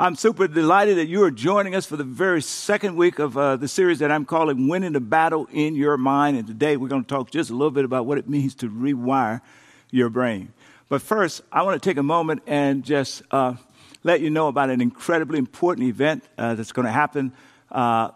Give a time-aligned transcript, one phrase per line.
[0.00, 3.56] I'm super delighted that you are joining us for the very second week of uh,
[3.56, 6.38] the series that I'm calling Winning the Battle in Your Mind.
[6.38, 8.70] And today we're going to talk just a little bit about what it means to
[8.70, 9.42] rewire
[9.90, 10.54] your brain.
[10.88, 13.56] But first, I want to take a moment and just uh,
[14.02, 17.34] let you know about an incredibly important event uh, that's going to happen
[17.70, 18.12] uh,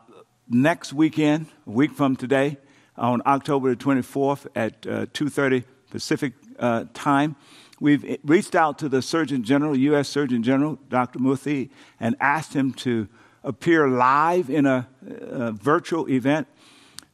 [0.48, 2.56] next weekend, a week from today,
[2.96, 7.36] on October the 24th at 2:30 uh, Pacific uh, time.
[7.80, 10.08] We've reached out to the Surgeon General, U.S.
[10.08, 11.18] Surgeon General, Dr.
[11.18, 13.08] Murthy, and asked him to
[13.42, 16.46] appear live in a, a virtual event.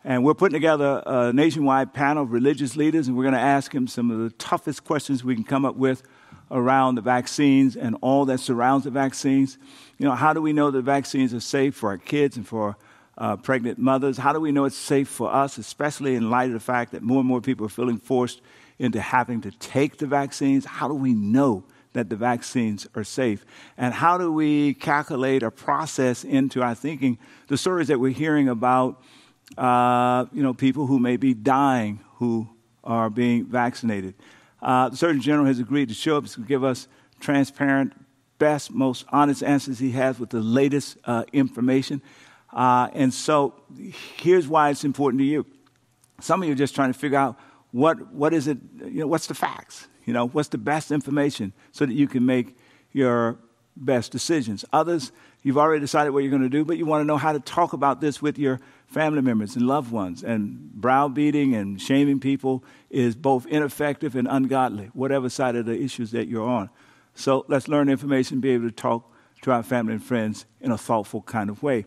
[0.04, 3.74] And we're putting together a nationwide panel of religious leaders, and we're going to ask
[3.74, 6.02] him some of the toughest questions we can come up with
[6.50, 9.56] around the vaccines and all that surrounds the vaccines.
[9.98, 12.76] You know, how do we know the vaccines are safe for our kids and for
[13.16, 14.18] uh, pregnant mothers?
[14.18, 17.02] How do we know it's safe for us, especially in light of the fact that
[17.02, 18.40] more and more people are feeling forced
[18.80, 20.64] into having to take the vaccines?
[20.64, 23.44] How do we know that the vaccines are safe?
[23.76, 28.48] And how do we calculate or process into our thinking the stories that we're hearing
[28.48, 29.02] about,
[29.58, 32.48] uh, you know, people who may be dying who
[32.82, 34.14] are being vaccinated?
[34.62, 36.88] Uh, the Surgeon General has agreed to show up to give us
[37.20, 37.92] transparent,
[38.38, 42.00] best, most honest answers he has with the latest uh, information.
[42.50, 43.52] Uh, and so
[44.16, 45.44] here's why it's important to you.
[46.18, 47.38] Some of you are just trying to figure out
[47.72, 49.88] what, what is it, you know, what's the facts?
[50.04, 52.56] You know, what's the best information so that you can make
[52.92, 53.38] your
[53.76, 54.64] best decisions.
[54.72, 57.32] Others, you've already decided what you're going to do, but you want to know how
[57.32, 60.22] to talk about this with your family members and loved ones.
[60.22, 66.10] And browbeating and shaming people is both ineffective and ungodly, whatever side of the issues
[66.12, 66.70] that you're on.
[67.14, 69.10] So let's learn information, be able to talk
[69.42, 71.84] to our family and friends in a thoughtful kind of way.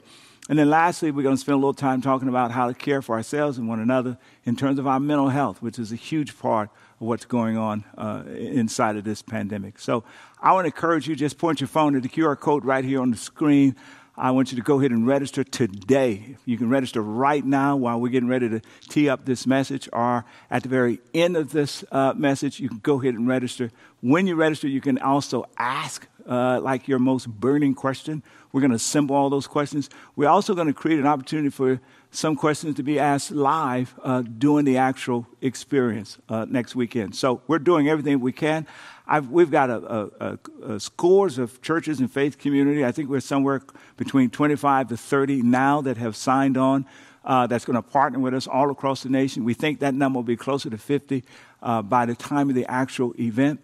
[0.49, 3.01] And then lastly, we're going to spend a little time talking about how to care
[3.01, 6.37] for ourselves and one another in terms of our mental health, which is a huge
[6.37, 9.79] part of what's going on uh, inside of this pandemic.
[9.79, 10.03] So
[10.41, 13.01] I want to encourage you, just point your phone to the QR code right here
[13.01, 13.77] on the screen.
[14.17, 16.35] I want you to go ahead and register today.
[16.45, 20.25] You can register right now while we're getting ready to tee up this message, or
[20.51, 23.71] at the very end of this uh, message, you can go ahead and register.
[24.03, 28.21] When you register, you can also ask uh, like your most burning question
[28.53, 29.89] we're going to assemble all those questions.
[30.15, 31.81] We're also going to create an opportunity for
[32.11, 37.15] some questions to be asked live uh, during the actual experience uh, next weekend.
[37.15, 38.67] So we're doing everything we can.
[39.07, 40.39] I've, we've got a, a,
[40.73, 42.85] a, scores of churches and faith community.
[42.85, 43.63] I think we're somewhere
[43.97, 46.85] between 25 to 30 now that have signed on.
[47.25, 49.45] Uh, that's going to partner with us all across the nation.
[49.45, 51.23] We think that number will be closer to 50
[51.61, 53.61] uh, by the time of the actual event.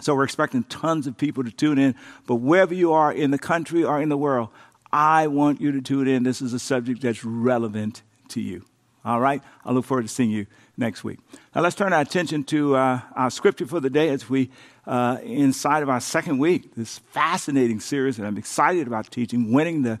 [0.00, 1.94] So we're expecting tons of people to tune in.
[2.26, 4.50] But wherever you are in the country or in the world,
[4.92, 6.22] I want you to tune in.
[6.22, 8.64] This is a subject that's relevant to you.
[9.04, 9.42] All right?
[9.64, 10.46] I look forward to seeing you
[10.76, 11.18] next week.
[11.54, 14.50] Now let's turn our attention to uh, our scripture for the day as we,
[14.86, 19.82] uh, inside of our second week, this fascinating series that I'm excited about teaching, winning
[19.82, 19.98] the,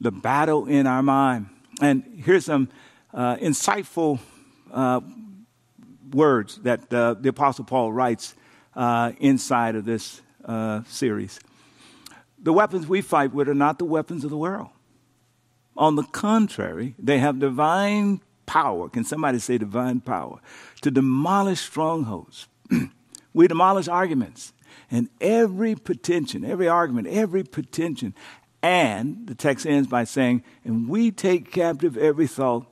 [0.00, 1.46] the battle in our mind.
[1.80, 2.68] And here's some
[3.12, 4.20] uh, insightful
[4.72, 5.00] uh,
[6.12, 8.34] words that uh, the Apostle Paul writes
[8.76, 11.40] uh, inside of this uh, series.
[12.42, 14.68] The weapons we fight with are not the weapons of the world.
[15.76, 18.88] On the contrary, they have divine power.
[18.88, 20.38] Can somebody say divine power?
[20.82, 22.48] To demolish strongholds.
[23.34, 24.52] we demolish arguments
[24.90, 28.14] and every pretension, every argument, every pretension.
[28.62, 32.66] And the text ends by saying, and we take captive every thought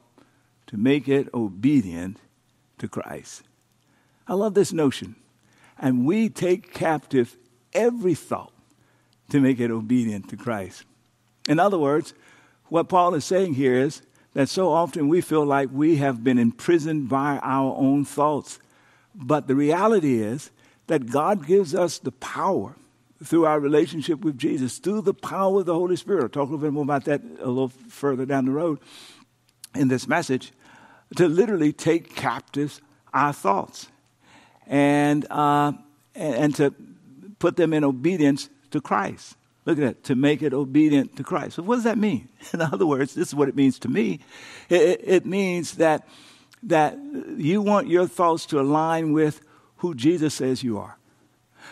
[0.69, 2.19] to make it obedient
[2.79, 3.43] to Christ.
[4.27, 5.17] I love this notion
[5.82, 7.37] and we take captive
[7.75, 8.53] every thought
[9.31, 10.84] to make it obedient to Christ.
[11.48, 12.15] In other words,
[12.69, 14.00] what Paul is saying here is
[14.34, 18.60] that so often we feel like we have been imprisoned by our own thoughts.
[19.15, 20.50] But the reality is
[20.87, 22.76] that God gives us the power
[23.22, 26.22] through our relationship with Jesus, through the power of the Holy Spirit.
[26.22, 28.78] I'll talk a little bit more about that a little further down the road
[29.75, 30.53] in this message,
[31.16, 32.81] to literally take captive
[33.12, 33.88] our thoughts
[34.67, 35.73] and, uh,
[36.15, 36.75] and to
[37.39, 39.36] put them in obedience to Christ.
[39.65, 41.57] Look at that, to make it obedient to Christ.
[41.57, 42.28] So, what does that mean?
[42.53, 44.21] In other words, this is what it means to me.
[44.69, 46.09] It, it means that,
[46.65, 46.98] that
[47.36, 49.41] you want your thoughts to align with
[49.77, 50.98] who Jesus says you are,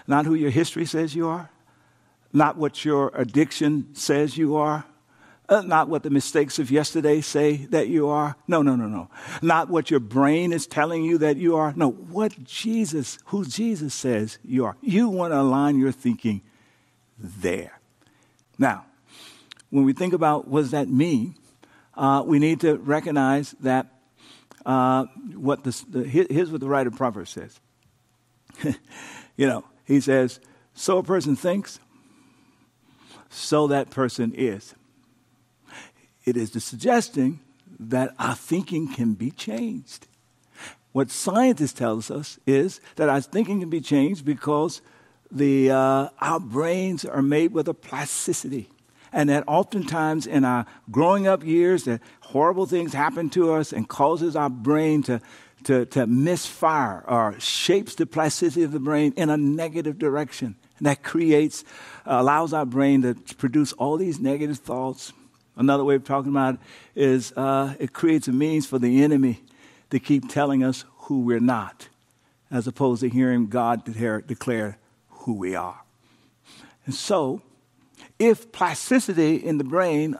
[0.06, 1.50] not who your history says you are,
[2.32, 4.84] not what your addiction says you are,
[5.50, 8.36] uh, not what the mistakes of yesterday say that you are.
[8.46, 9.10] No, no, no, no.
[9.42, 11.74] Not what your brain is telling you that you are.
[11.76, 14.76] No, what Jesus, who Jesus says you are.
[14.80, 16.40] You want to align your thinking
[17.18, 17.80] there.
[18.58, 18.86] Now,
[19.70, 21.34] when we think about what does that mean,
[21.94, 23.86] uh, we need to recognize that
[24.64, 27.58] uh, what the, the, here's what the writer of Proverbs says.
[29.36, 30.38] you know, he says,
[30.74, 31.80] so a person thinks,
[33.28, 34.74] so that person is.
[36.24, 37.40] It is suggesting
[37.78, 40.06] that our thinking can be changed.
[40.92, 44.82] What scientists tell us is that our thinking can be changed because
[45.30, 48.68] the, uh, our brains are made with a plasticity.
[49.12, 53.88] And that oftentimes in our growing up years, that horrible things happen to us and
[53.88, 55.20] causes our brain to,
[55.64, 60.56] to, to misfire or shapes the plasticity of the brain in a negative direction.
[60.78, 61.64] And that creates,
[62.06, 65.12] uh, allows our brain to produce all these negative thoughts.
[65.60, 66.60] Another way of talking about it
[67.02, 69.42] is uh, it creates a means for the enemy
[69.90, 71.90] to keep telling us who we're not,
[72.50, 74.78] as opposed to hearing God declare,
[75.10, 75.82] who we are.
[76.86, 77.42] And so,
[78.18, 80.16] if plasticity in the brain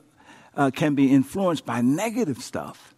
[0.55, 2.95] uh, can be influenced by negative stuff,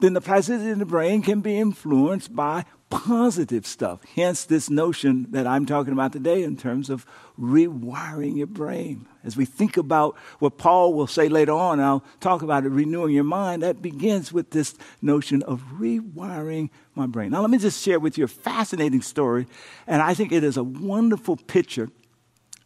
[0.00, 4.00] then the plasticity in the brain can be influenced by positive stuff.
[4.14, 7.04] Hence, this notion that I'm talking about today in terms of
[7.38, 9.06] rewiring your brain.
[9.24, 13.14] As we think about what Paul will say later on, I'll talk about it, renewing
[13.14, 17.30] your mind, that begins with this notion of rewiring my brain.
[17.30, 19.46] Now, let me just share with you a fascinating story,
[19.86, 21.90] and I think it is a wonderful picture,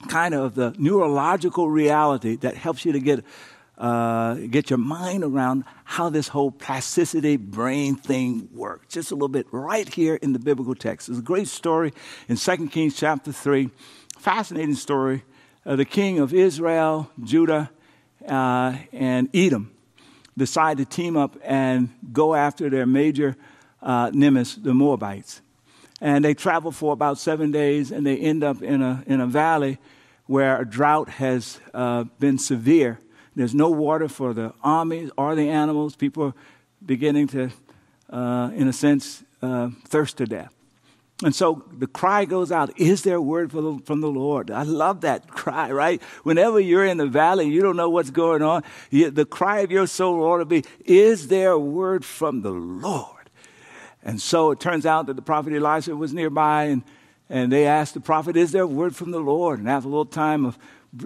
[0.08, 3.24] kind of the neurological reality that helps you to get
[3.82, 8.86] uh, get your mind around how this whole plasticity brain thing works.
[8.94, 11.08] Just a little bit right here in the biblical text.
[11.08, 11.92] It's a great story
[12.28, 13.70] in 2 Kings chapter 3.
[14.18, 15.24] Fascinating story.
[15.66, 17.72] Uh, the king of Israel, Judah,
[18.28, 19.72] uh, and Edom
[20.38, 23.36] decide to team up and go after their major
[23.82, 25.40] uh, nemesis, the Moabites.
[26.00, 29.26] And they travel for about seven days and they end up in a, in a
[29.26, 29.78] valley
[30.26, 33.00] where a drought has uh, been severe
[33.34, 35.96] there's no water for the armies or the animals.
[35.96, 36.34] People are
[36.84, 37.50] beginning to,
[38.10, 40.54] uh, in a sense, uh, thirst to death.
[41.24, 44.50] And so the cry goes out, Is there a word from the Lord?
[44.50, 46.02] I love that cry, right?
[46.24, 48.64] Whenever you're in the valley, you don't know what's going on.
[48.90, 53.30] The cry of your soul ought to be, Is there a word from the Lord?
[54.02, 56.82] And so it turns out that the prophet Elisha was nearby, and,
[57.28, 59.60] and they asked the prophet, Is there a word from the Lord?
[59.60, 60.58] And after a little time of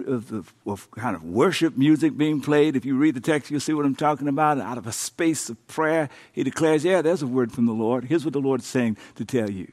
[0.05, 2.75] of, of, kind of worship music being played.
[2.75, 4.59] If you read the text, you'll see what I'm talking about.
[4.59, 8.05] Out of a space of prayer, he declares, Yeah, there's a word from the Lord.
[8.05, 9.71] Here's what the Lord's saying to tell you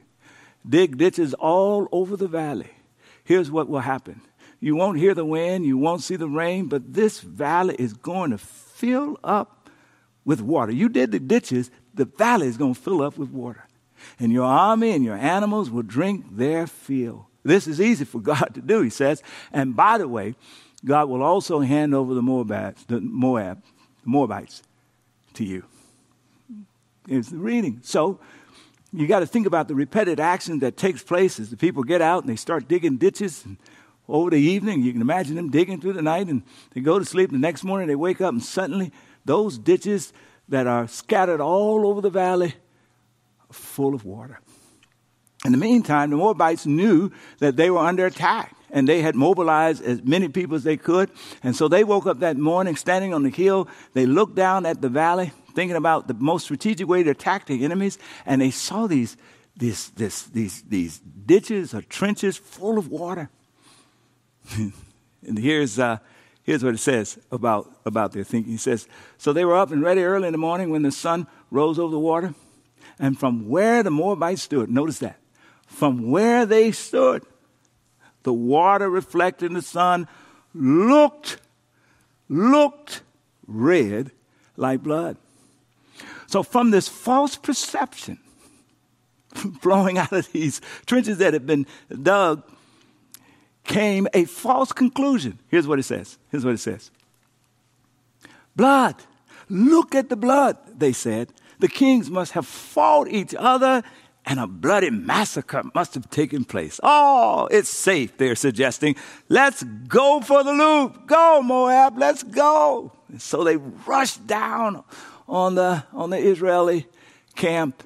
[0.67, 2.71] dig ditches all over the valley.
[3.23, 4.21] Here's what will happen
[4.59, 8.31] you won't hear the wind, you won't see the rain, but this valley is going
[8.31, 9.69] to fill up
[10.23, 10.71] with water.
[10.71, 13.67] You did the ditches, the valley is going to fill up with water.
[14.19, 17.27] And your army and your animals will drink their fill.
[17.45, 19.23] This is easy for God to do, he says.
[19.53, 20.35] And by the way,
[20.83, 23.63] God will also hand over the Moabites, the Moab,
[24.03, 24.63] the Moabites
[25.35, 25.63] to you.
[27.07, 27.79] It's the reading.
[27.83, 28.19] So
[28.91, 32.01] you got to think about the repeated action that takes place as the people get
[32.01, 33.45] out and they start digging ditches.
[33.45, 33.57] And
[34.09, 36.43] over the evening, you can imagine them digging through the night and
[36.73, 37.31] they go to sleep.
[37.31, 38.91] The next morning, they wake up and suddenly
[39.23, 40.13] those ditches
[40.49, 42.55] that are scattered all over the valley
[43.49, 44.39] are full of water.
[45.45, 49.83] In the meantime, the Moabites knew that they were under attack and they had mobilized
[49.83, 51.11] as many people as they could.
[51.43, 53.69] And so they woke up that morning standing on the hill.
[53.93, 57.63] They looked down at the valley, thinking about the most strategic way to attack the
[57.63, 59.17] enemies, and they saw these,
[59.55, 63.29] these, this, these, these ditches or trenches full of water.
[64.57, 65.99] and here's, uh,
[66.41, 68.51] here's what it says about, about their thinking.
[68.51, 68.87] He says,
[69.19, 71.91] So they were up and ready early in the morning when the sun rose over
[71.91, 72.33] the water.
[72.97, 75.19] And from where the Moabites stood, notice that
[75.65, 77.23] from where they stood,
[78.23, 80.07] the water reflecting the sun
[80.53, 81.37] looked,
[82.29, 83.01] looked
[83.47, 84.11] red
[84.57, 85.17] like blood.
[86.27, 88.19] So, from this false perception
[89.61, 91.67] flowing out of these trenches that had been
[92.01, 92.43] dug,
[93.63, 95.39] came a false conclusion.
[95.49, 96.17] Here's what it says.
[96.31, 96.91] Here's what it says
[98.55, 98.95] Blood.
[99.49, 101.31] Look at the blood, they said.
[101.59, 103.83] The kings must have fought each other
[104.25, 106.79] and a bloody massacre must have taken place.
[106.81, 108.95] Oh, it's safe, they're suggesting.
[109.29, 111.07] Let's go for the loop.
[111.07, 112.91] Go, Moab, let's go.
[113.09, 114.83] And so they rushed down
[115.27, 116.87] on the, on the Israeli
[117.35, 117.83] camp.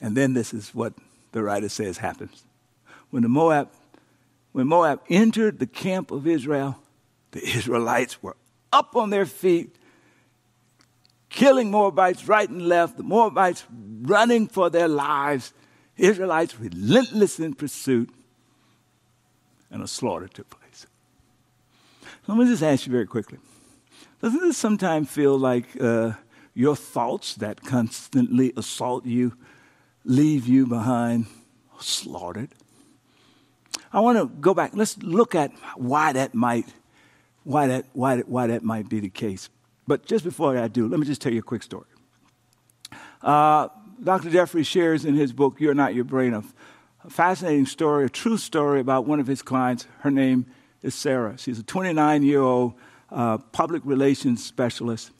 [0.00, 0.94] And then this is what
[1.32, 2.44] the writer says happens.
[3.10, 3.70] When the Moab,
[4.52, 6.78] when Moab entered the camp of Israel,
[7.32, 8.36] the Israelites were
[8.72, 9.76] up on their feet,
[11.34, 13.64] killing Moabites right and left, the Moabites
[14.02, 15.52] running for their lives,
[15.96, 18.08] Israelites relentless in pursuit,
[19.70, 20.86] and a slaughter took place.
[22.26, 23.38] Let me just ask you very quickly
[24.22, 26.12] doesn't this sometimes feel like uh,
[26.54, 29.36] your thoughts that constantly assault you
[30.04, 31.26] leave you behind
[31.78, 32.48] slaughtered?
[33.92, 34.70] I want to go back.
[34.72, 36.66] Let's look at why that might
[37.42, 39.50] why that, why, why that might be the case.
[39.86, 41.86] But just before I do, let me just tell you a quick story.
[43.22, 43.68] Uh,
[44.02, 44.30] Dr.
[44.30, 46.42] Jeffrey shares in his book, You're Not Your Brain, a,
[47.08, 49.86] fascinating story, a true story about one of his clients.
[50.00, 50.46] Her name
[50.82, 51.36] is Sarah.
[51.36, 52.74] She's a 29 year old
[53.10, 55.10] uh, public relations specialist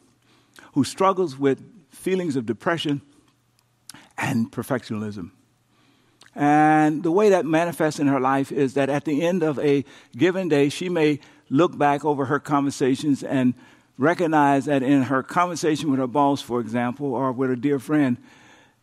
[0.72, 3.02] who struggles with feelings of depression
[4.16, 5.30] and perfectionism.
[6.34, 9.84] And the way that manifests in her life is that at the end of a
[10.16, 13.54] given day, she may look back over her conversations and
[13.98, 18.16] recognize that in her conversation with her boss, for example, or with a dear friend,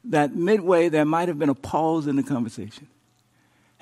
[0.04, 2.88] that midway there might have been a pause in the conversation.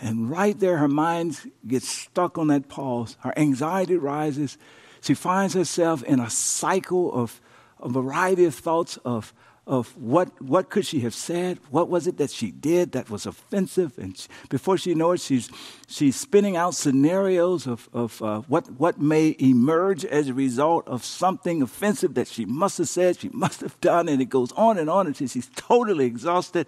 [0.02, 3.18] And right there, her mind gets stuck on that pause.
[3.20, 4.58] Her anxiety rises.
[5.02, 7.42] She finds herself in a cycle of
[7.80, 9.34] a variety of thoughts of
[9.70, 11.60] of what, what could she have said?
[11.70, 14.00] What was it that she did that was offensive?
[14.00, 15.50] And she, before she knows it, she's,
[15.88, 21.06] she's spinning out scenarios of, of uh, what, what may emerge as a result of
[21.06, 24.80] something offensive that she must have said, she must have done, and it goes on
[24.80, 26.68] and on until she's totally exhausted.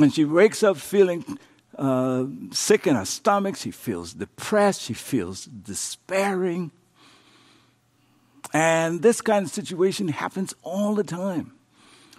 [0.00, 1.38] And she wakes up feeling
[1.76, 6.72] uh, sick in her stomach, she feels depressed, she feels despairing.
[8.52, 11.52] And this kind of situation happens all the time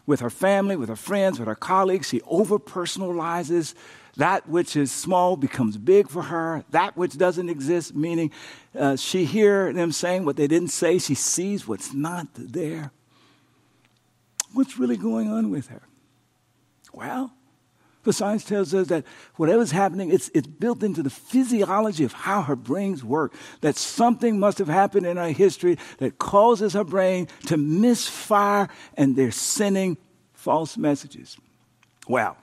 [0.10, 2.10] with her family, with her friends, with her colleagues.
[2.10, 3.76] She overpersonalizes.
[4.18, 6.66] That which is small becomes big for her.
[6.72, 8.32] That which doesn't exist, meaning
[8.78, 10.98] uh, she hears them saying what they didn't say.
[10.98, 12.92] She sees what's not there.
[14.52, 15.84] What's really going on with her?
[16.92, 17.32] Well,
[18.04, 19.04] the science tells us that
[19.36, 23.34] whatever's happening, it's, it's built into the physiology of how her brains work.
[23.62, 29.16] That something must have happened in her history that causes her brain to misfire, and
[29.16, 29.98] they're sending
[30.34, 31.38] false messages.
[32.08, 32.38] Well,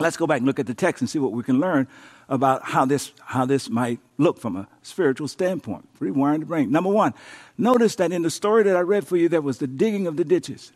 [0.00, 1.86] let's go back and look at the text and see what we can learn
[2.28, 5.88] about how this, how this might look from a spiritual standpoint.
[6.00, 6.72] Rewiring the brain.
[6.72, 7.14] Number one,
[7.56, 10.16] notice that in the story that I read for you, there was the digging of
[10.16, 10.72] the ditches.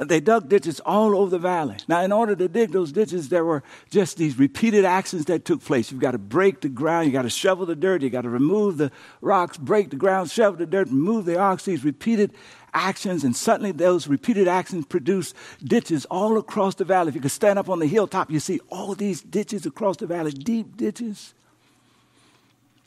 [0.00, 1.76] They dug ditches all over the valley.
[1.88, 5.60] Now, in order to dig those ditches, there were just these repeated actions that took
[5.60, 5.90] place.
[5.90, 8.28] You've got to break the ground, you've got to shovel the dirt, you've got to
[8.28, 11.64] remove the rocks, break the ground, shovel the dirt, remove the rocks.
[11.64, 12.32] These repeated
[12.72, 17.08] actions, and suddenly those repeated actions produce ditches all across the valley.
[17.08, 20.06] If you could stand up on the hilltop, you see all these ditches across the
[20.06, 21.34] valley, deep ditches.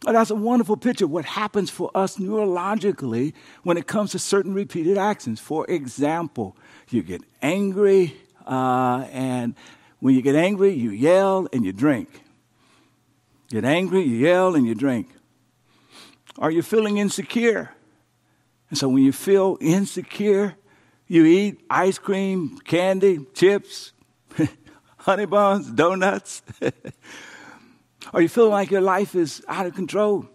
[0.07, 4.19] Oh, that's a wonderful picture of what happens for us neurologically when it comes to
[4.19, 5.39] certain repeated actions.
[5.39, 6.57] For example,
[6.89, 8.15] you get angry,
[8.47, 9.53] uh, and
[9.99, 12.23] when you get angry, you yell and you drink.
[13.49, 15.07] Get angry, you yell and you drink.
[16.39, 17.69] Are you feeling insecure?
[18.69, 20.55] And so when you feel insecure,
[21.05, 23.91] you eat ice cream, candy, chips,
[24.97, 26.41] honey buns, donuts.
[28.13, 30.25] Or you feel like your life is out of control.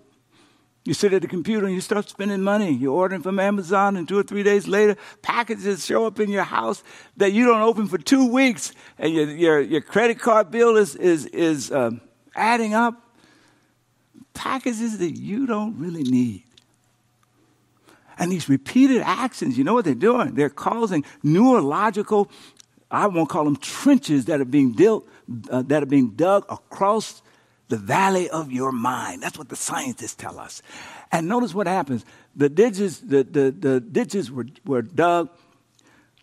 [0.84, 2.70] You sit at the computer and you start spending money.
[2.72, 6.44] You're ordering from Amazon, and two or three days later, packages show up in your
[6.44, 6.84] house
[7.16, 10.94] that you don't open for two weeks, and your, your, your credit card bill is,
[10.94, 12.00] is, is um,
[12.36, 13.02] adding up.
[14.32, 16.44] Packages that you don't really need.
[18.18, 20.34] And these repeated actions, you know what they're doing?
[20.34, 22.30] They're causing neurological,
[22.90, 25.08] I won't call them trenches that are being built,
[25.50, 27.22] uh, that are being dug across
[27.68, 29.22] the valley of your mind.
[29.22, 30.62] That's what the scientists tell us.
[31.10, 32.04] And notice what happens.
[32.34, 35.30] The ditches, the, the, the ditches were, were dug.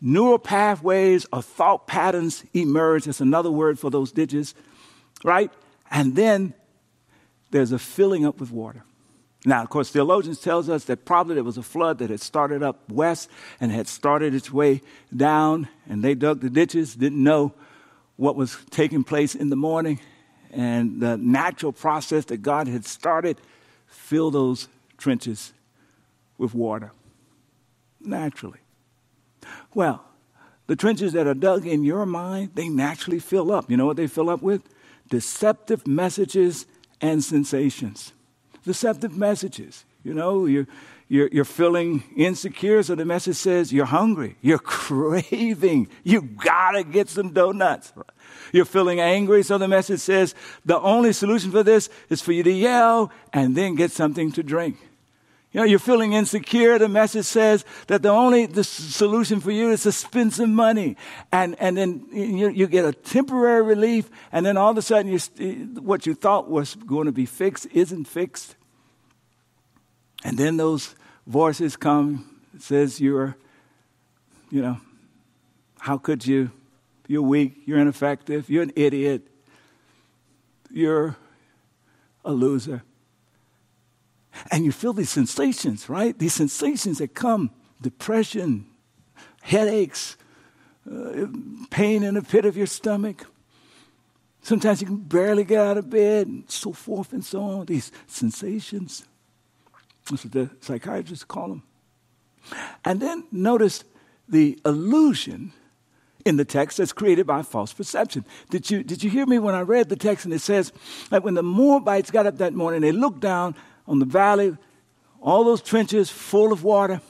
[0.02, 3.06] Neural pathways or thought patterns emerge.
[3.06, 4.54] That's another word for those ditches,
[5.24, 5.52] right?
[5.90, 6.54] And then
[7.52, 8.84] there's a filling up with water.
[9.46, 12.64] Now, of course, theologians tells us that probably there was a flood that had started
[12.64, 14.82] up west and had started its way
[15.16, 17.54] down, and they dug the ditches, didn't know
[18.16, 20.00] what was taking place in the morning,
[20.54, 23.38] and the natural process that God had started,
[23.88, 24.68] fill those
[24.98, 25.54] trenches
[26.38, 26.92] with water
[28.00, 28.60] naturally.
[29.74, 30.04] Well,
[30.68, 33.70] the trenches that are dug in your mind, they naturally fill up.
[33.70, 34.62] You know what they fill up with?
[35.10, 36.66] Deceptive messages
[37.02, 38.14] and sensations.
[38.64, 39.84] Deceptive messages.
[40.04, 40.68] You know, you're,
[41.10, 47.10] you're, you're feeling insecure, so the message says you're hungry, you're craving, you gotta get
[47.10, 47.94] some donuts.
[48.54, 52.44] You're feeling angry, so the message says the only solution for this is for you
[52.44, 54.78] to yell and then get something to drink.
[55.52, 56.78] You know, you're feeling insecure.
[56.78, 60.98] The message says that the only the solution for you is to spend some money,
[61.32, 65.12] and and then you, you get a temporary relief, and then all of a sudden,
[65.12, 65.20] you,
[65.82, 68.56] what you thought was going to be fixed isn't fixed,
[70.24, 70.96] and then those
[71.28, 72.30] voices come.
[72.60, 73.36] Says you're,
[74.52, 74.78] you know,
[75.80, 76.52] how could you?
[77.08, 77.64] You're weak.
[77.66, 78.50] You're ineffective.
[78.50, 79.28] You're an idiot.
[80.72, 81.18] You're
[82.24, 82.84] a loser.
[84.52, 86.18] And you feel these sensations, right?
[86.18, 88.66] These sensations that come depression,
[89.42, 90.18] headaches,
[90.90, 91.28] uh,
[91.70, 93.26] pain in the pit of your stomach.
[94.42, 97.66] Sometimes you can barely get out of bed, and so forth and so on.
[97.66, 99.06] These sensations.
[100.10, 101.64] That's what the psychiatrists call them.
[102.84, 103.84] And then notice
[104.28, 105.54] the illusion
[106.26, 108.26] in the text that's created by false perception.
[108.50, 110.72] Did you, did you hear me when I read the text and it says
[111.10, 113.56] that when the Moabites got up that morning, they looked down
[113.88, 114.58] on the valley,
[115.22, 117.02] all those trenches full of water,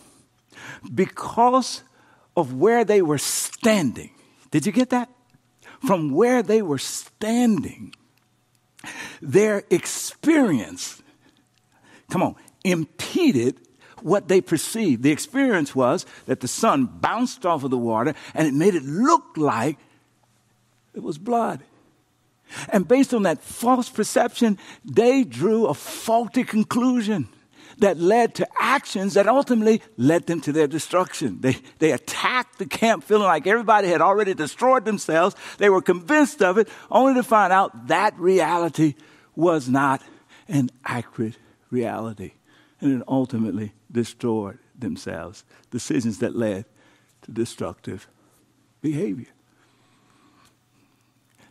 [0.94, 1.84] because
[2.36, 4.12] of where they were standing.
[4.52, 5.10] Did you get that?
[5.86, 7.94] From where they were standing,
[9.22, 11.02] their experience,
[12.10, 13.60] come on, impeded
[14.04, 15.04] what they perceived.
[15.04, 18.84] The experience was that the sun bounced off of the water and it made it
[18.84, 19.78] look like
[20.94, 21.64] it was blood.
[22.70, 27.28] And based on that false perception, they drew a faulty conclusion
[27.80, 31.42] that led to actions that ultimately led them to their destruction.
[31.42, 35.36] They, they attacked the camp feeling like everybody had already destroyed themselves.
[35.58, 38.94] They were convinced of it, only to find out that reality
[39.36, 40.02] was not
[40.48, 41.38] an accurate
[41.72, 42.34] reality.
[42.80, 45.46] And it ultimately destroyed themselves.
[45.72, 46.66] Decisions that led
[47.22, 48.08] to destructive
[48.82, 49.28] behavior.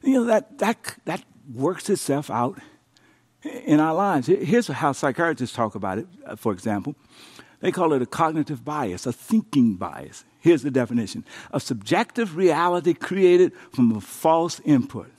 [0.02, 1.22] You know, that, that, that
[1.54, 2.58] works itself out
[3.42, 4.26] in our lives.
[4.26, 6.94] Here's how psychiatrists talk about it, uh, for example.
[7.60, 10.24] They call it a cognitive bias, a thinking bias.
[10.40, 15.10] Here's the definition a subjective reality created from a false input.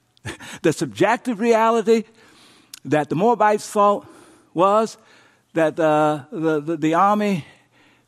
[0.62, 2.04] the subjective reality
[2.84, 4.06] that the Moabites thought
[4.54, 4.96] was
[5.54, 7.44] that uh, the, the, the army,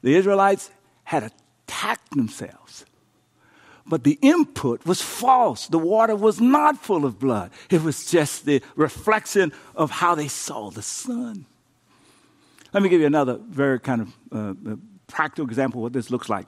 [0.02, 0.70] the Israelites,
[1.04, 1.30] had
[1.66, 2.86] attacked themselves.
[3.86, 5.66] But the input was false.
[5.66, 7.50] The water was not full of blood.
[7.68, 11.44] It was just the reflection of how they saw the sun.
[12.72, 14.76] Let me give you another very kind of uh, uh,
[15.06, 16.46] practical example of what this looks like.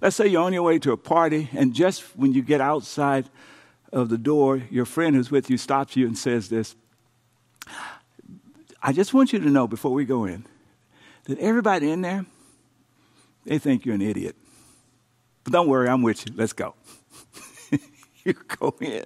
[0.00, 3.28] Let's say you're on your way to a party, and just when you get outside
[3.92, 6.74] of the door, your friend who's with you stops you and says this
[8.86, 10.44] I just want you to know before we go in
[11.24, 12.24] that everybody in there,
[13.44, 14.36] they think you're an idiot.
[15.42, 16.32] But don't worry, I'm with you.
[16.36, 16.76] Let's go.
[18.24, 19.04] you go in.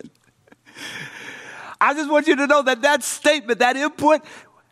[1.81, 4.23] I just want you to know that that statement, that input,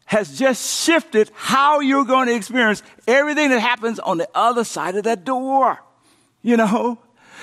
[0.04, 4.94] has just shifted how you're going to experience everything that happens on the other side
[4.94, 5.82] of that door.
[6.42, 6.98] You know,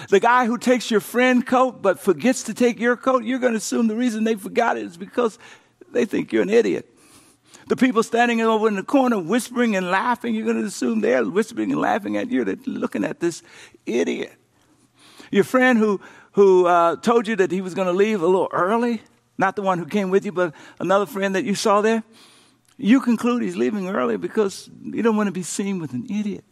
[0.10, 3.54] the guy who takes your friend coat but forgets to take your coat, you're going
[3.54, 5.40] to assume the reason they forgot it is because
[5.92, 6.92] they think you're an idiot.
[7.68, 11.26] The people standing over in the corner whispering and laughing, you're going to assume they're
[11.26, 12.44] whispering and laughing at you.
[12.44, 13.42] They're looking at this
[13.86, 14.34] idiot.
[15.32, 16.00] Your friend who,
[16.34, 19.02] who uh, told you that he was going to leave a little early,
[19.38, 22.04] not the one who came with you, but another friend that you saw there,
[22.78, 26.44] you conclude he's leaving early because you don't want to be seen with an idiot.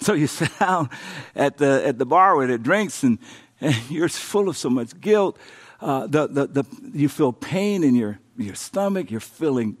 [0.00, 0.90] So you sit down
[1.34, 3.18] at the, at the bar where the drinks and,
[3.60, 5.38] and you're full of so much guilt.
[5.80, 6.64] Uh, the, the, the,
[6.94, 9.76] you feel pain in your your stomach, you're feeling,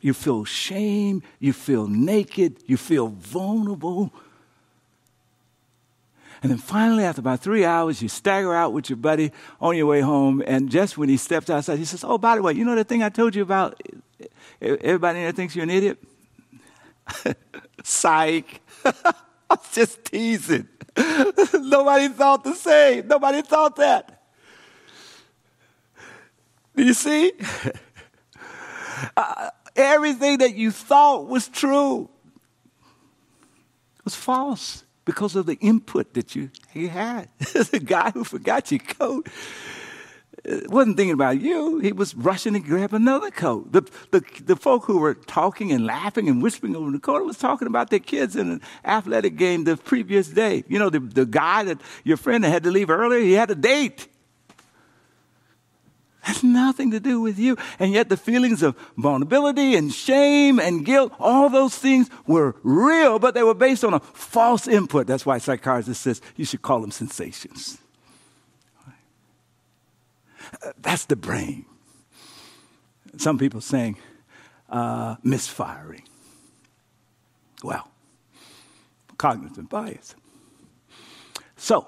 [0.00, 4.12] you feel shame, you feel naked, you feel vulnerable.
[6.42, 9.86] And then finally, after about three hours, you stagger out with your buddy on your
[9.86, 10.42] way home.
[10.46, 12.84] And just when he steps outside, he says, Oh, by the way, you know the
[12.84, 13.80] thing I told you about?
[14.60, 15.98] Everybody in there thinks you're an idiot?
[17.82, 18.60] Psych.
[18.84, 19.14] I
[19.50, 20.68] was just teasing.
[21.54, 23.06] Nobody thought the same.
[23.08, 24.22] Nobody thought that.
[26.74, 27.32] Do you see?
[29.16, 32.08] Uh, everything that you thought was true
[34.04, 37.28] was false because of the input that you, you had.
[37.38, 39.28] the guy who forgot your coat
[40.48, 41.78] uh, wasn't thinking about you.
[41.78, 43.72] He was rushing to grab another coat.
[43.72, 47.38] The, the, the folk who were talking and laughing and whispering over the corner was
[47.38, 50.64] talking about their kids in an athletic game the previous day.
[50.68, 53.54] You know, the, the guy that your friend had to leave earlier, he had a
[53.54, 54.08] date
[56.26, 57.56] has nothing to do with you.
[57.78, 63.20] And yet the feelings of vulnerability and shame and guilt, all those things were real,
[63.20, 65.06] but they were based on a false input.
[65.06, 67.78] That's why psychiatrist says you should call them sensations.
[70.78, 71.64] That's the brain.
[73.18, 73.96] Some people saying
[74.68, 76.02] uh, misfiring.
[77.62, 77.88] Well,
[79.16, 80.16] cognitive bias.
[81.56, 81.86] So,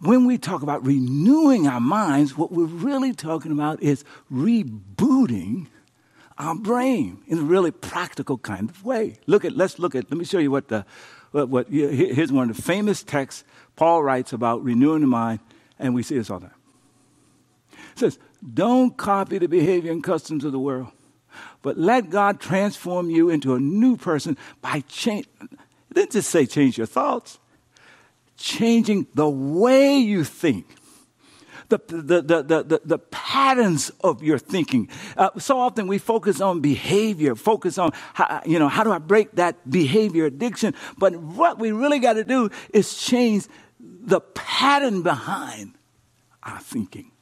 [0.00, 5.66] when we talk about renewing our minds, what we're really talking about is rebooting
[6.38, 9.18] our brain in a really practical kind of way.
[9.26, 10.86] Look at, let's look at, let me show you what the,
[11.32, 13.44] what, what here's one of the famous texts
[13.76, 15.40] Paul writes about renewing the mind,
[15.78, 16.56] and we see this all the time.
[17.92, 18.18] It says,
[18.54, 20.88] don't copy the behavior and customs of the world,
[21.60, 25.26] but let God transform you into a new person by change.
[25.42, 27.38] It didn't just say change your thoughts,
[28.40, 30.66] changing the way you think.
[31.68, 34.88] The, the, the, the, the, patterns of your thinking.
[35.16, 38.98] Uh, so often we focus on behavior, focus on, how, you know, how do I
[38.98, 40.74] break that behavior addiction?
[40.98, 43.46] But what we really got to do is change
[43.78, 45.74] the pattern behind
[46.42, 47.12] our thinking.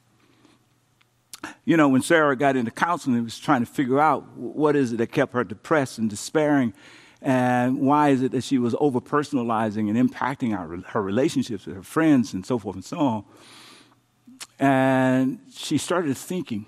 [1.63, 4.97] You know, when Sarah got into counseling, was trying to figure out what is it
[4.97, 6.73] that kept her depressed and despairing,
[7.21, 11.75] and why is it that she was over personalizing and impacting our, her relationships with
[11.75, 13.25] her friends and so forth and so on.
[14.57, 16.65] And she started thinking.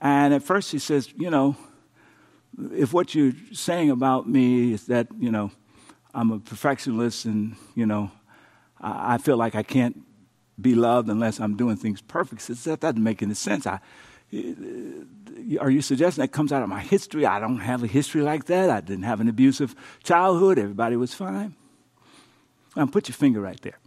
[0.00, 1.56] And at first she says, you know,
[2.72, 5.50] if what you're saying about me is that, you know,
[6.14, 8.10] I'm a perfectionist and, you know,
[8.80, 10.02] I feel like I can't
[10.58, 12.42] be loved unless I'm doing things perfect.
[12.42, 13.66] Says, that doesn't make any sense.
[13.66, 13.80] I,
[14.32, 17.26] are you suggesting that comes out of my history?
[17.26, 18.70] I don't have a history like that.
[18.70, 20.58] I didn't have an abusive childhood.
[20.58, 21.54] Everybody was fine.
[22.76, 23.78] Um, put your finger right there.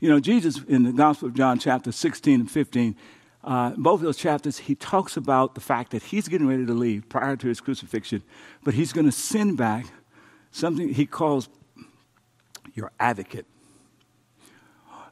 [0.00, 2.96] You know, Jesus in the Gospel of John, chapter 16 and 15,
[3.44, 6.74] uh, both of those chapters, he talks about the fact that he's getting ready to
[6.74, 8.22] leave prior to his crucifixion,
[8.64, 9.86] but he's going to send back
[10.50, 11.48] something he calls
[12.74, 13.46] your advocate.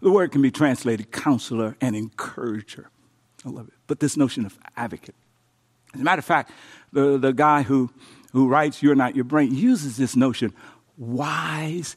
[0.01, 2.91] The word can be translated counselor and encourager.
[3.47, 3.75] I love it.
[3.87, 5.15] But this notion of advocate.
[5.95, 6.51] As a matter of fact,
[6.93, 7.91] the, the guy who,
[8.33, 10.53] who writes You're Not Your Brain uses this notion,
[10.99, 11.97] wise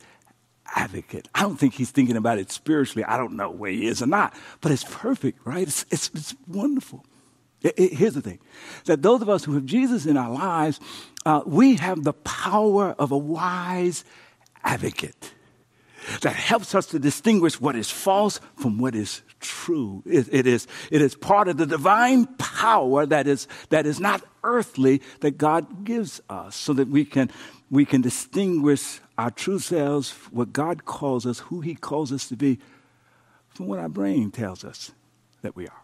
[0.76, 1.28] advocate.
[1.34, 3.04] I don't think he's thinking about it spiritually.
[3.04, 5.68] I don't know where he is or not, but it's perfect, right?
[5.68, 7.04] It's, it's, it's wonderful.
[7.62, 8.40] It, it, here's the thing
[8.86, 10.80] that those of us who have Jesus in our lives,
[11.26, 14.06] uh, we have the power of a wise
[14.64, 15.34] advocate
[16.22, 20.04] that helps us to distinguish what is false from what is true.
[20.06, 24.24] It, it, is, it is part of the divine power that is, that is not
[24.44, 27.32] earthly that God gives us so that we can,
[27.70, 32.36] we can distinguish our true selves, what God calls us, who He calls us to
[32.36, 32.60] be,
[33.50, 34.92] from what our brain tells us
[35.42, 35.84] that we are.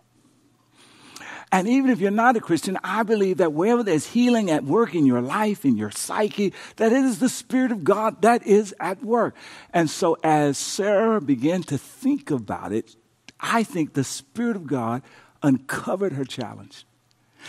[1.51, 4.95] And even if you're not a Christian, I believe that wherever there's healing at work
[4.95, 8.73] in your life, in your psyche, that it is the Spirit of God that is
[8.79, 9.35] at work.
[9.73, 12.95] And so as Sarah began to think about it,
[13.45, 15.01] I think the Spirit of God
[15.43, 16.85] uncovered her challenge.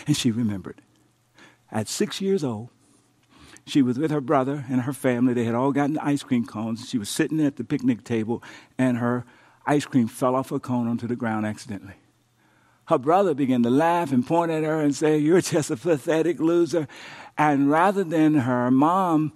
[0.05, 0.81] And she remembered.
[1.71, 2.69] At six years old,
[3.65, 5.33] she was with her brother and her family.
[5.33, 6.87] They had all gotten ice cream cones.
[6.87, 8.43] She was sitting at the picnic table,
[8.77, 9.25] and her
[9.65, 11.95] ice cream fell off a cone onto the ground accidentally
[12.87, 16.39] her brother began to laugh and point at her and say, You're just a pathetic
[16.39, 16.87] loser.
[17.37, 19.33] And rather than her mom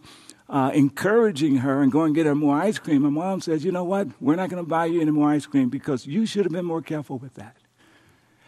[0.52, 3.86] uh, encouraging her and going get her more ice cream, her mom says, You know
[3.86, 4.10] what?
[4.20, 6.66] We're not going to buy you any more ice cream because you should have been
[6.66, 7.56] more careful with that.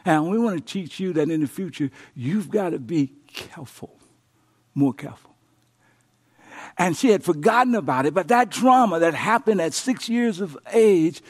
[0.04, 3.98] And we want to teach you that in the future, you've got to be careful,
[4.76, 5.34] more careful.
[6.78, 10.58] And she had forgotten about it, but that trauma that happened at six years of
[10.74, 11.22] age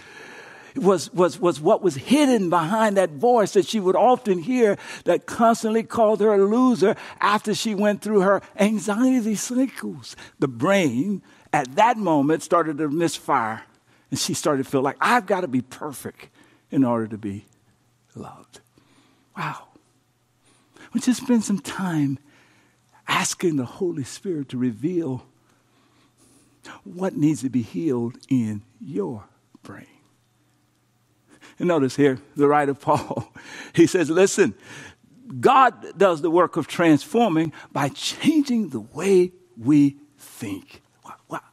[0.76, 5.26] was, was, was what was hidden behind that voice that she would often hear that
[5.26, 10.16] constantly called her a loser after she went through her anxiety cycles.
[10.40, 13.64] The brain at that moment started to misfire,
[14.10, 16.30] and she started to feel like, I've got to be perfect
[16.72, 17.46] in order to be
[18.16, 18.60] loved.
[19.38, 19.68] Wow.
[20.94, 22.20] We just spend some time
[23.08, 25.26] asking the Holy Spirit to reveal
[26.84, 29.26] what needs to be healed in your
[29.64, 29.86] brain.
[31.60, 33.32] And notice here, the writer Paul,
[33.74, 34.54] he says, listen,
[35.39, 40.82] God does the work of transforming by changing the way we think.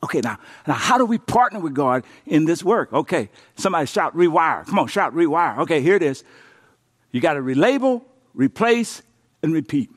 [0.03, 2.93] Okay, now, now how do we partner with God in this work?
[2.93, 4.67] Okay, somebody shout rewire.
[4.67, 5.59] Come on, shout rewire.
[5.61, 6.23] Okay, here it is.
[7.13, 8.03] You got to relabel,
[8.35, 9.03] replace,
[9.43, 9.91] and repeat.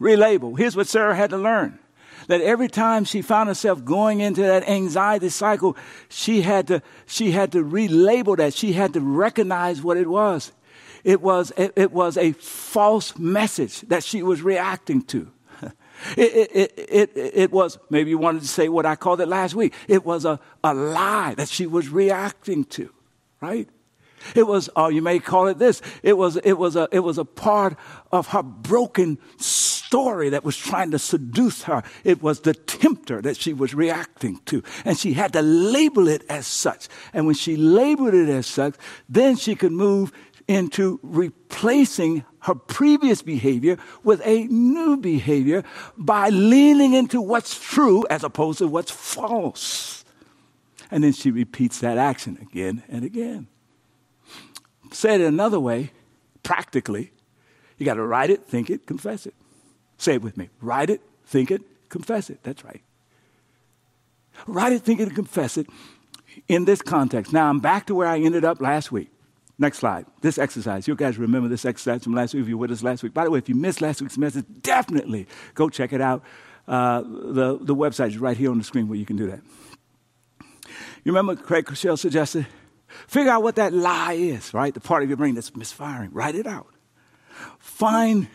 [0.00, 0.56] Relabel.
[0.56, 1.78] Here's what Sarah had to learn
[2.28, 5.76] that every time she found herself going into that anxiety cycle,
[6.08, 8.54] she had to, she had to relabel that.
[8.54, 10.52] She had to recognize what it was.
[11.04, 15.30] It was, it, it was a false message that she was reacting to.
[16.16, 19.54] It, it, it, it, was, maybe you wanted to say what I called it last
[19.54, 19.72] week.
[19.88, 22.90] It was a, a lie that she was reacting to,
[23.40, 23.68] right?
[24.34, 27.16] It was, or you may call it this, it was, it was, a, it was
[27.16, 27.78] a part
[28.10, 29.18] of her broken
[29.94, 31.80] story that was trying to seduce her.
[32.02, 34.60] It was the tempter that she was reacting to.
[34.84, 36.88] And she had to label it as such.
[37.12, 38.74] And when she labeled it as such,
[39.08, 40.10] then she could move
[40.48, 45.62] into replacing her previous behavior with a new behavior
[45.96, 50.04] by leaning into what's true as opposed to what's false.
[50.90, 53.46] And then she repeats that action again and again.
[54.90, 55.92] Said it another way,
[56.42, 57.12] practically,
[57.78, 59.34] You got to write it, think it, confess it.
[59.98, 60.50] Say it with me.
[60.60, 62.40] Write it, think it, confess it.
[62.42, 62.82] That's right.
[64.46, 65.66] Write it, think it, and confess it
[66.48, 67.32] in this context.
[67.32, 69.10] Now I'm back to where I ended up last week.
[69.58, 70.06] Next slide.
[70.20, 70.88] This exercise.
[70.88, 73.14] You guys remember this exercise from last week if you were with us last week.
[73.14, 76.24] By the way, if you missed last week's message, definitely go check it out.
[76.66, 79.40] Uh, the, the website is right here on the screen where you can do that.
[81.04, 82.46] You remember Craig Groeschel suggested?
[83.06, 84.72] Figure out what that lie is, right?
[84.72, 86.10] The part of your brain that's misfiring.
[86.12, 86.66] Write it out.
[87.58, 88.28] Find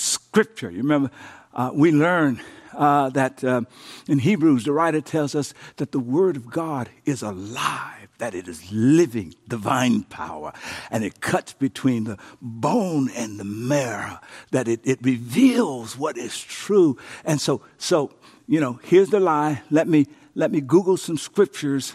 [0.00, 0.70] scripture.
[0.70, 1.10] You remember,
[1.54, 2.40] uh, we learn
[2.74, 3.62] uh, that uh,
[4.08, 8.48] in Hebrews, the writer tells us that the Word of God is alive, that it
[8.48, 10.52] is living, divine power,
[10.90, 14.18] and it cuts between the bone and the marrow,
[14.50, 16.96] that it, it reveals what is true.
[17.24, 18.12] And so, so,
[18.46, 19.62] you know, here's the lie.
[19.70, 21.94] Let me, let me Google some scriptures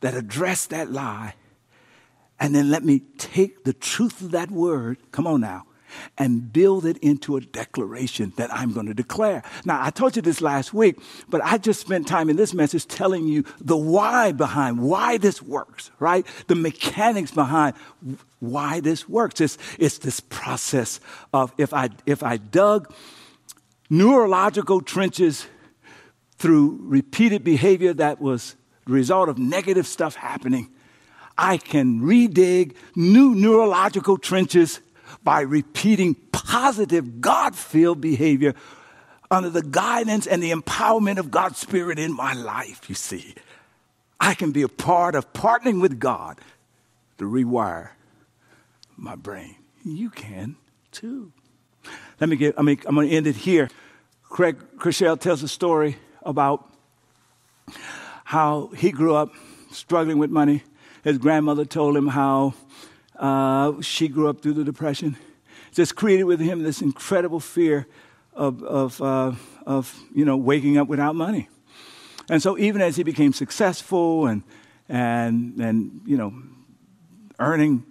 [0.00, 1.34] that address that lie.
[2.40, 5.64] And then let me take the truth of that word, come on now,
[6.16, 9.42] and build it into a declaration that I'm going to declare.
[9.64, 12.86] Now, I told you this last week, but I just spent time in this message
[12.86, 16.26] telling you the why behind why this works, right?
[16.46, 17.74] The mechanics behind
[18.40, 19.40] why this works.
[19.40, 21.00] It's, it's this process
[21.32, 22.92] of if I, if I dug
[23.90, 25.46] neurological trenches
[26.36, 28.54] through repeated behavior that was
[28.86, 30.70] the result of negative stuff happening,
[31.36, 34.80] I can redig new neurological trenches
[35.22, 38.54] by repeating positive, God filled behavior
[39.30, 43.34] under the guidance and the empowerment of God's Spirit in my life, you see.
[44.20, 46.40] I can be a part of partnering with God
[47.18, 47.90] to rewire
[48.96, 49.56] my brain.
[49.84, 50.56] You can
[50.90, 51.32] too.
[52.20, 53.68] Let me get, I mean, I'm going to end it here.
[54.24, 56.68] Craig Groeschel tells a story about
[58.24, 59.30] how he grew up
[59.70, 60.62] struggling with money.
[61.04, 62.54] His grandmother told him how
[63.18, 65.16] uh, she grew up through the Depression.
[65.72, 67.86] Just created with him this incredible fear
[68.32, 69.32] of, of, uh,
[69.66, 71.48] of, you know, waking up without money.
[72.30, 74.42] And so even as he became successful and,
[74.88, 76.32] and, and you know,
[77.38, 77.84] earning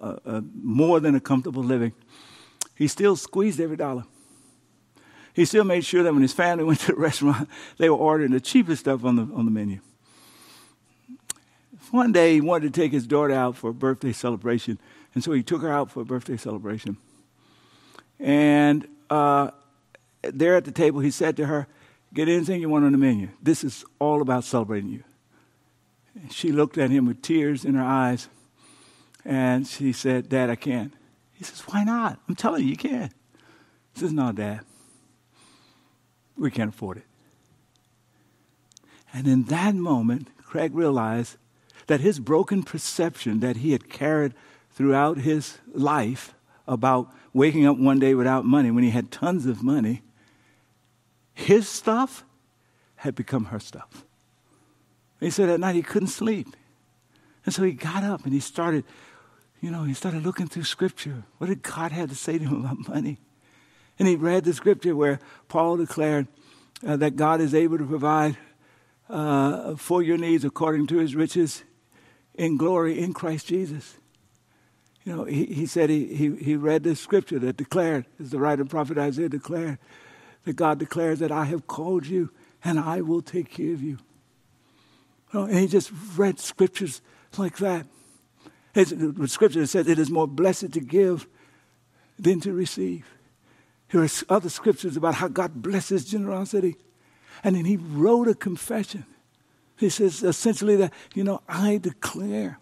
[0.00, 1.92] uh, uh, more than a comfortable living,
[2.76, 4.04] he still squeezed every dollar.
[5.34, 7.48] He still made sure that when his family went to the restaurant,
[7.78, 9.80] they were ordering the cheapest stuff on the, on the menu.
[11.94, 14.80] One day he wanted to take his daughter out for a birthday celebration,
[15.14, 16.96] and so he took her out for a birthday celebration.
[18.18, 19.52] And uh,
[20.22, 21.68] there at the table, he said to her,
[22.12, 23.28] Get anything you want on the menu.
[23.40, 25.04] This is all about celebrating you.
[26.20, 28.28] And she looked at him with tears in her eyes,
[29.24, 30.92] and she said, Dad, I can't.
[31.32, 32.18] He says, Why not?
[32.28, 33.12] I'm telling you, you can.
[33.92, 34.62] He says, No, Dad,
[36.36, 37.06] we can't afford it.
[39.12, 41.36] And in that moment, Craig realized
[41.86, 44.34] that his broken perception that he had carried
[44.70, 46.34] throughout his life
[46.66, 50.02] about waking up one day without money when he had tons of money,
[51.34, 52.24] his stuff
[52.96, 54.04] had become her stuff.
[55.20, 56.48] He said at night he couldn't sleep.
[57.44, 58.84] And so he got up and he started,
[59.60, 61.24] you know, he started looking through scripture.
[61.38, 63.18] What did God have to say to him about money?
[63.98, 66.26] And he read the scripture where Paul declared
[66.86, 68.36] uh, that God is able to provide
[69.08, 71.62] uh, for your needs according to his riches
[72.34, 73.96] in glory in Christ Jesus.
[75.04, 78.38] You know, he, he said he, he, he read this scripture that declared, as the
[78.38, 79.78] writer of prophet Isaiah declared,
[80.44, 82.30] that God declares that I have called you
[82.64, 83.98] and I will take care of you.
[85.32, 87.02] you know, and he just read scriptures
[87.36, 87.86] like that.
[88.74, 91.28] It's, the scripture says it is more blessed to give
[92.18, 93.06] than to receive.
[93.90, 96.76] There are other scriptures about how God blesses generosity.
[97.44, 99.04] And then he wrote a confession.
[99.76, 102.58] He says essentially that, you know, I declare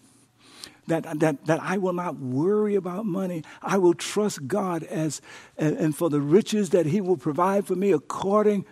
[0.89, 3.45] that, that, that I will not worry about money.
[3.61, 5.21] I will trust God as,
[5.57, 8.65] and, and for the riches that He will provide for me according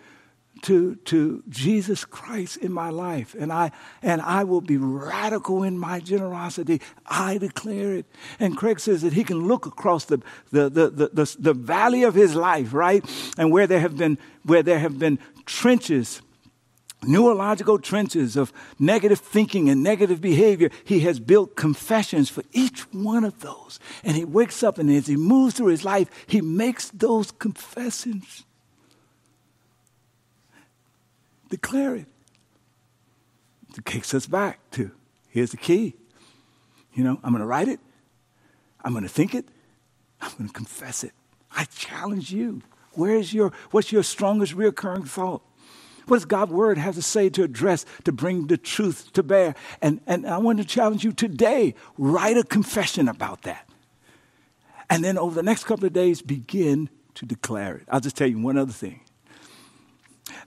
[0.63, 3.35] to, to Jesus Christ in my life.
[3.39, 6.81] And I, and I will be radical in my generosity.
[7.07, 8.05] I declare it.
[8.39, 12.03] And Craig says that he can look across the, the, the, the, the, the valley
[12.03, 13.03] of his life, right?
[13.37, 16.21] And where there have been, where there have been trenches
[17.03, 23.23] neurological trenches of negative thinking and negative behavior, he has built confessions for each one
[23.23, 23.79] of those.
[24.03, 28.45] And he wakes up and as he moves through his life, he makes those confessions.
[31.49, 32.05] Declare it.
[33.77, 34.91] It takes us back to
[35.29, 35.95] here's the key.
[36.93, 37.79] You know, I'm going to write it,
[38.83, 39.47] I'm going to think it,
[40.21, 41.13] I'm going to confess it.
[41.55, 42.61] I challenge you.
[42.93, 45.41] Where's your, what's your strongest recurring thought?
[46.07, 49.55] What does God's word have to say to address, to bring the truth to bear?
[49.81, 53.67] And, and I want to challenge you today write a confession about that.
[54.89, 57.83] And then over the next couple of days, begin to declare it.
[57.89, 59.01] I'll just tell you one other thing.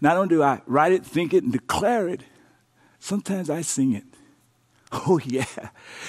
[0.00, 2.22] Not only do I write it, think it, and declare it,
[2.98, 4.04] sometimes I sing it.
[5.06, 5.44] Oh, yeah.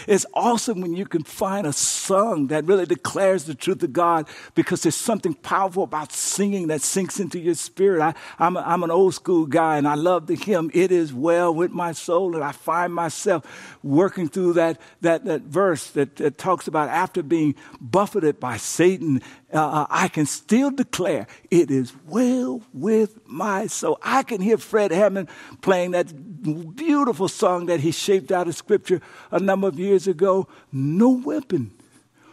[0.07, 4.27] It's awesome when you can find a song that really declares the truth of God
[4.53, 8.01] because there's something powerful about singing that sinks into your spirit.
[8.01, 11.71] I, am an old school guy and I love the hymn, It Is Well With
[11.71, 12.35] My Soul.
[12.35, 17.23] And I find myself working through that, that, that verse that, that talks about after
[17.23, 19.21] being buffeted by Satan
[19.55, 23.97] uh, uh, I can still declare it is well with my soul.
[24.01, 25.29] I can hear Fred Hammond
[25.61, 30.47] playing that beautiful song that he shaped out of Scripture a number of years ago.
[30.71, 31.71] No weapon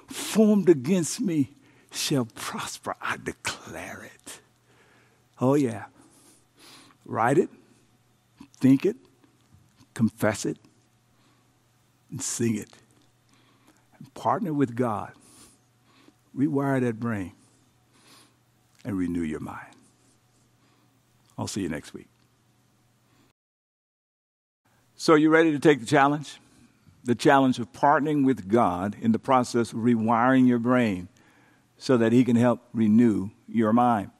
[0.06, 1.52] formed against me
[1.90, 2.94] shall prosper.
[3.00, 4.40] I declare it.
[5.40, 5.86] Oh, yeah.
[7.04, 7.50] Write it,
[8.60, 8.96] think it,
[9.92, 10.56] confess it,
[12.10, 12.70] and sing it.
[13.98, 15.12] And partner with God
[16.36, 17.32] rewire that brain,
[18.84, 19.74] and renew your mind.
[21.38, 22.08] I'll see you next week.
[25.02, 26.38] So, you ready to take the challenge?
[27.02, 31.08] The challenge of partnering with God in the process of rewiring your brain
[31.76, 34.12] so that He can help renew your mind.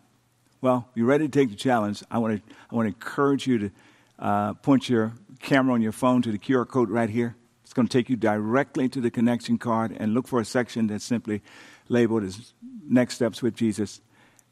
[0.61, 2.03] Well, you ready to take the challenge?
[2.11, 3.71] I want to, I want to encourage you to
[4.19, 7.37] uh, point your camera on your phone to the QR code right here.
[7.63, 10.89] It's going to take you directly to the connection card and look for a section
[10.89, 11.43] that's simply
[11.89, 12.55] labeled as
[12.89, 14.01] Next Steps with Jesus.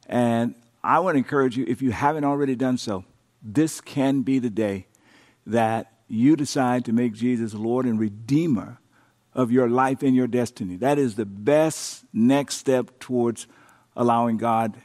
[0.06, 3.04] And I want to encourage you, if you haven't already done so,
[3.42, 4.86] this can be the day
[5.44, 8.80] that you decide to make Jesus Lord and Redeemer
[9.32, 10.76] of your life and your destiny.
[10.76, 13.46] That is the best next step towards
[13.94, 14.76] allowing God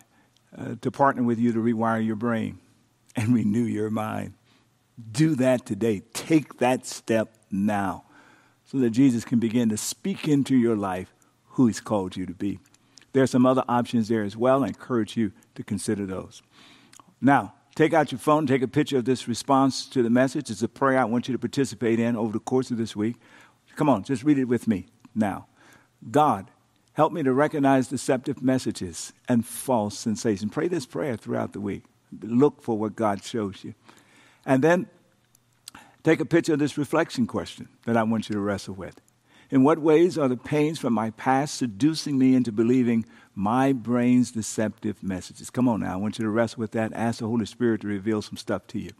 [0.55, 2.59] uh, to partner with you to rewire your brain
[3.15, 4.33] and renew your mind.
[5.11, 6.03] Do that today.
[6.13, 8.05] Take that step now
[8.65, 11.13] so that Jesus can begin to speak into your life
[11.49, 12.59] who He's called you to be.
[13.13, 14.63] There are some other options there as well.
[14.63, 16.43] I encourage you to consider those.
[17.19, 20.49] Now, take out your phone, take a picture of this response to the message.
[20.49, 23.17] It's a prayer I want you to participate in over the course of this week.
[23.75, 25.47] Come on, just read it with me now.
[26.09, 26.49] God,
[26.93, 30.51] help me to recognize deceptive messages and false sensations.
[30.51, 31.83] Pray this prayer throughout the week.
[32.21, 33.73] Look for what God shows you.
[34.45, 34.87] And then
[36.03, 39.01] take a picture of this reflection question that I want you to wrestle with.
[39.51, 43.05] In what ways are the pains from my past seducing me into believing
[43.35, 45.49] my brain's deceptive messages?
[45.49, 46.93] Come on now, I want you to wrestle with that.
[46.93, 48.91] Ask the Holy Spirit to reveal some stuff to you.